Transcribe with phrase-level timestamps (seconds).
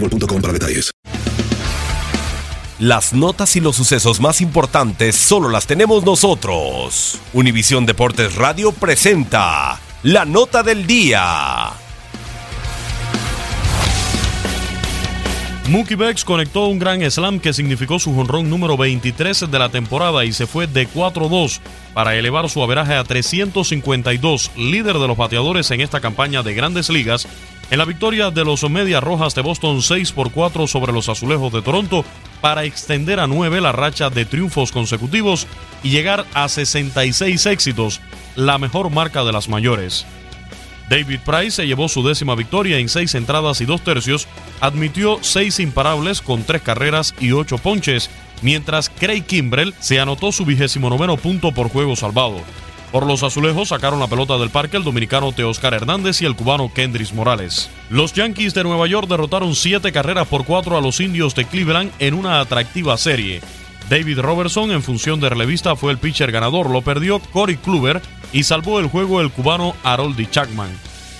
[0.00, 0.90] boostmobile.com para detalles.
[2.78, 7.18] Las notas y los sucesos más importantes solo las tenemos nosotros.
[7.32, 11.72] Univisión Deportes Radio presenta la nota del día.
[15.68, 20.24] Mookie Betts conectó un gran slam que significó su jonrón número 23 de la temporada
[20.24, 21.58] y se fue de 4-2
[21.92, 26.88] para elevar su averaje a 352, líder de los bateadores en esta campaña de grandes
[26.88, 27.26] ligas,
[27.70, 31.52] en la victoria de los Medias Rojas de Boston 6 por 4 sobre los Azulejos
[31.52, 32.04] de Toronto
[32.40, 35.46] para extender a 9 la racha de triunfos consecutivos
[35.82, 38.00] y llegar a 66 éxitos,
[38.36, 40.06] la mejor marca de las mayores.
[40.88, 44.28] David Price se llevó su décima victoria en seis entradas y dos tercios,
[44.60, 48.08] admitió seis imparables con tres carreras y ocho ponches,
[48.42, 52.40] mientras Craig Kimbrell se anotó su vigésimo noveno punto por juego salvado.
[52.96, 56.72] Por los azulejos sacaron la pelota del parque el dominicano Teoscar Hernández y el cubano
[56.72, 57.68] Kendris Morales.
[57.90, 61.92] Los Yankees de Nueva York derrotaron siete carreras por cuatro a los indios de Cleveland
[61.98, 63.42] en una atractiva serie.
[63.90, 68.00] David Robertson en función de relevista fue el pitcher ganador, lo perdió Corey Kluber
[68.32, 70.70] y salvó el juego el cubano Haroldi Chapman.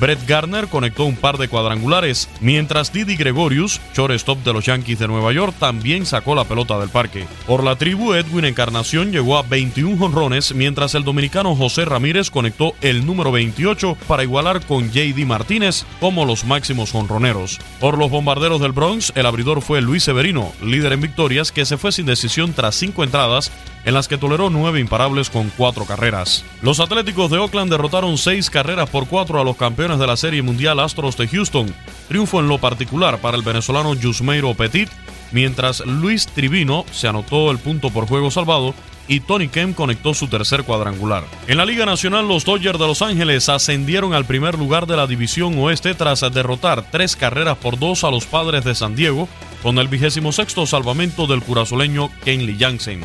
[0.00, 5.08] Brett Garner conectó un par de cuadrangulares, mientras Didi Gregorius, shortstop de los Yankees de
[5.08, 7.26] Nueva York, también sacó la pelota del parque.
[7.46, 12.74] Por la tribu, Edwin Encarnación llegó a 21 jonrones, mientras el dominicano José Ramírez conectó
[12.80, 17.58] el número 28 para igualar con JD Martínez como los máximos jonroneros.
[17.80, 21.76] Por los bombarderos del Bronx, el abridor fue Luis Severino, líder en victorias, que se
[21.76, 23.50] fue sin decisión tras cinco entradas
[23.84, 26.44] en las que toleró nueve imparables con cuatro carreras.
[26.60, 30.42] Los Atléticos de Oakland derrotaron seis carreras por cuatro a los campeones de la Serie
[30.42, 31.72] Mundial Astros de Houston.
[32.08, 34.90] Triunfo en lo particular para el venezolano Yusmeiro Petit,
[35.32, 38.74] mientras Luis Trivino se anotó el punto por juego salvado
[39.08, 41.24] y Tony Kemp conectó su tercer cuadrangular.
[41.46, 45.06] En la Liga Nacional, los Dodgers de Los Ángeles ascendieron al primer lugar de la
[45.06, 49.28] División Oeste tras derrotar tres carreras por dos a los Padres de San Diego,
[49.62, 53.02] con el vigésimo sexto salvamento del curazoleño Kenley Jansen.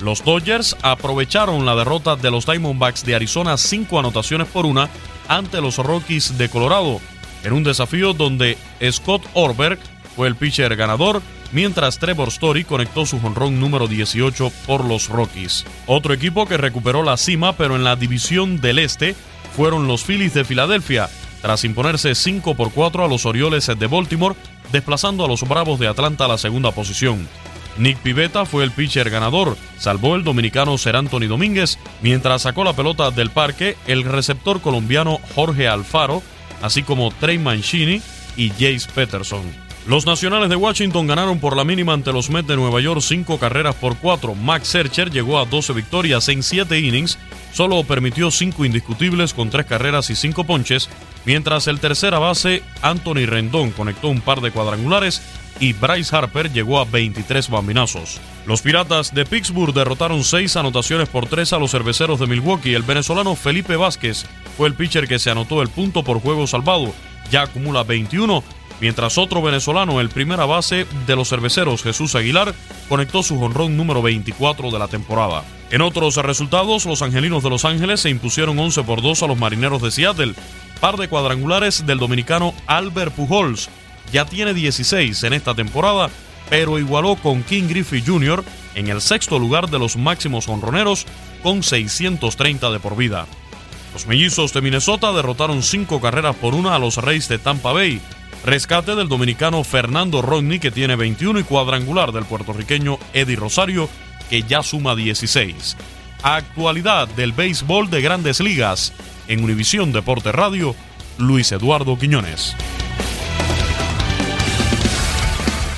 [0.00, 4.90] Los Dodgers aprovecharon la derrota de los Diamondbacks de Arizona cinco anotaciones por una
[5.28, 7.00] ante los Rockies de Colorado,
[7.44, 8.58] en un desafío donde
[8.90, 9.78] Scott Orberg
[10.14, 11.22] fue el pitcher ganador,
[11.52, 15.64] mientras Trevor Story conectó su jonrón número 18 por los Rockies.
[15.86, 19.14] Otro equipo que recuperó la cima, pero en la división del Este,
[19.54, 21.08] fueron los Phillies de Filadelfia,
[21.42, 24.34] tras imponerse 5 por 4 a los Orioles de Baltimore,
[24.72, 27.28] desplazando a los Bravos de Atlanta a la segunda posición.
[27.78, 32.74] Nick Pivetta fue el pitcher ganador, salvó el dominicano Ser Anthony Domínguez, mientras sacó la
[32.74, 36.22] pelota del parque el receptor colombiano Jorge Alfaro,
[36.62, 38.00] así como Trey Mancini
[38.36, 39.66] y Jace Peterson.
[39.86, 43.38] Los nacionales de Washington ganaron por la mínima ante los Mets de Nueva York cinco
[43.38, 44.34] carreras por cuatro.
[44.34, 47.18] Max Scherzer llegó a 12 victorias en 7 innings,
[47.52, 50.88] solo permitió cinco indiscutibles con tres carreras y cinco ponches,
[51.24, 55.22] mientras el tercera base Anthony Rendón conectó un par de cuadrangulares
[55.60, 58.20] y Bryce Harper llegó a 23 bambinazos.
[58.46, 62.74] Los Piratas de Pittsburgh derrotaron 6 anotaciones por 3 a los cerveceros de Milwaukee.
[62.74, 64.26] El venezolano Felipe Vázquez
[64.56, 66.92] fue el pitcher que se anotó el punto por juego salvado,
[67.30, 68.42] ya acumula 21,
[68.80, 72.54] mientras otro venezolano, el primera base de los cerveceros Jesús Aguilar,
[72.88, 75.44] conectó su jonrón número 24 de la temporada.
[75.70, 79.36] En otros resultados, los angelinos de Los Ángeles se impusieron 11 por 2 a los
[79.36, 80.34] marineros de Seattle.
[80.80, 83.68] Par de cuadrangulares del dominicano Albert Pujols.
[84.12, 86.10] Ya tiene 16 en esta temporada,
[86.48, 88.44] pero igualó con King Griffey Jr.
[88.74, 91.06] en el sexto lugar de los máximos honroneros
[91.42, 93.26] con 630 de por vida.
[93.92, 98.00] Los mellizos de Minnesota derrotaron 5 carreras por una a los Reyes de Tampa Bay.
[98.44, 103.88] Rescate del dominicano Fernando Rodney, que tiene 21, y cuadrangular del puertorriqueño Eddie Rosario,
[104.28, 105.76] que ya suma 16.
[106.22, 108.92] Actualidad del béisbol de grandes ligas.
[109.28, 110.76] En Univisión Deporte Radio,
[111.18, 112.54] Luis Eduardo Quiñones.